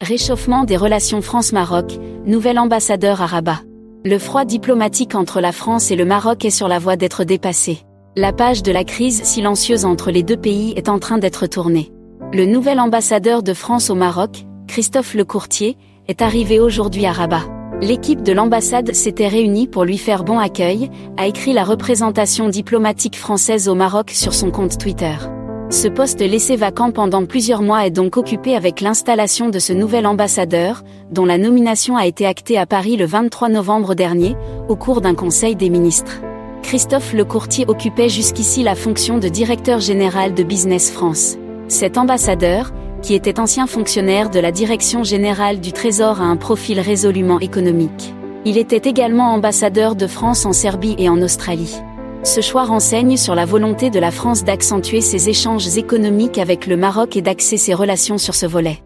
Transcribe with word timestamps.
Réchauffement 0.00 0.62
des 0.62 0.76
relations 0.76 1.20
France-Maroc, 1.20 1.98
nouvel 2.24 2.60
ambassadeur 2.60 3.20
à 3.20 3.26
Rabat. 3.26 3.62
Le 4.04 4.16
froid 4.20 4.44
diplomatique 4.44 5.16
entre 5.16 5.40
la 5.40 5.50
France 5.50 5.90
et 5.90 5.96
le 5.96 6.04
Maroc 6.04 6.44
est 6.44 6.50
sur 6.50 6.68
la 6.68 6.78
voie 6.78 6.94
d'être 6.94 7.24
dépassé. 7.24 7.80
La 8.14 8.32
page 8.32 8.62
de 8.62 8.70
la 8.70 8.84
crise 8.84 9.24
silencieuse 9.24 9.84
entre 9.84 10.12
les 10.12 10.22
deux 10.22 10.36
pays 10.36 10.72
est 10.76 10.88
en 10.88 11.00
train 11.00 11.18
d'être 11.18 11.48
tournée. 11.48 11.90
Le 12.32 12.46
nouvel 12.46 12.78
ambassadeur 12.78 13.42
de 13.42 13.52
France 13.52 13.90
au 13.90 13.96
Maroc, 13.96 14.46
Christophe 14.68 15.14
Lecourtier, 15.14 15.76
est 16.06 16.22
arrivé 16.22 16.60
aujourd'hui 16.60 17.04
à 17.04 17.12
Rabat. 17.12 17.42
L'équipe 17.82 18.22
de 18.22 18.32
l'ambassade 18.32 18.94
s'était 18.94 19.26
réunie 19.26 19.66
pour 19.66 19.84
lui 19.84 19.98
faire 19.98 20.22
bon 20.22 20.38
accueil, 20.38 20.90
a 21.16 21.26
écrit 21.26 21.52
la 21.52 21.64
représentation 21.64 22.48
diplomatique 22.48 23.16
française 23.16 23.68
au 23.68 23.74
Maroc 23.74 24.10
sur 24.12 24.32
son 24.32 24.52
compte 24.52 24.78
Twitter. 24.78 25.16
Ce 25.70 25.86
poste 25.86 26.20
laissé 26.20 26.56
vacant 26.56 26.92
pendant 26.92 27.26
plusieurs 27.26 27.60
mois 27.60 27.84
est 27.84 27.90
donc 27.90 28.16
occupé 28.16 28.56
avec 28.56 28.80
l'installation 28.80 29.50
de 29.50 29.58
ce 29.58 29.74
nouvel 29.74 30.06
ambassadeur, 30.06 30.82
dont 31.10 31.26
la 31.26 31.36
nomination 31.36 31.94
a 31.98 32.06
été 32.06 32.24
actée 32.24 32.56
à 32.56 32.64
Paris 32.64 32.96
le 32.96 33.04
23 33.04 33.50
novembre 33.50 33.94
dernier, 33.94 34.34
au 34.68 34.76
cours 34.76 35.02
d'un 35.02 35.14
conseil 35.14 35.56
des 35.56 35.68
ministres. 35.68 36.22
Christophe 36.62 37.12
Lecourtier 37.12 37.66
occupait 37.68 38.08
jusqu'ici 38.08 38.62
la 38.62 38.74
fonction 38.74 39.18
de 39.18 39.28
directeur 39.28 39.78
général 39.78 40.32
de 40.32 40.42
Business 40.42 40.90
France. 40.90 41.36
Cet 41.68 41.98
ambassadeur, 41.98 42.72
qui 43.02 43.12
était 43.14 43.38
ancien 43.38 43.66
fonctionnaire 43.66 44.30
de 44.30 44.40
la 44.40 44.52
Direction 44.52 45.04
générale 45.04 45.60
du 45.60 45.72
Trésor 45.72 46.22
a 46.22 46.24
un 46.24 46.36
profil 46.36 46.80
résolument 46.80 47.40
économique. 47.40 48.14
Il 48.46 48.56
était 48.56 48.88
également 48.88 49.34
ambassadeur 49.34 49.96
de 49.96 50.06
France 50.06 50.46
en 50.46 50.54
Serbie 50.54 50.96
et 50.98 51.10
en 51.10 51.20
Australie. 51.20 51.76
Ce 52.24 52.40
choix 52.40 52.64
renseigne 52.64 53.16
sur 53.16 53.34
la 53.34 53.44
volonté 53.44 53.90
de 53.90 53.98
la 53.98 54.10
France 54.10 54.44
d'accentuer 54.44 55.00
ses 55.00 55.28
échanges 55.28 55.78
économiques 55.78 56.38
avec 56.38 56.66
le 56.66 56.76
Maroc 56.76 57.16
et 57.16 57.22
d'axer 57.22 57.56
ses 57.56 57.74
relations 57.74 58.18
sur 58.18 58.34
ce 58.34 58.46
volet. 58.46 58.82